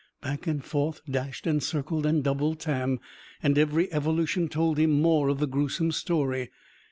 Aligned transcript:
Back 0.19 0.47
and 0.47 0.65
forth 0.65 1.01
dashed 1.07 1.45
and 1.45 1.61
circled 1.61 2.07
and 2.07 2.23
doubled 2.23 2.59
Tam. 2.59 2.99
And 3.43 3.55
every 3.55 3.93
evolution 3.93 4.49
told 4.49 4.79
him 4.79 4.99
more 4.99 5.29
of 5.29 5.37
the 5.37 5.45
gruesome 5.45 5.91
story. 5.91 6.49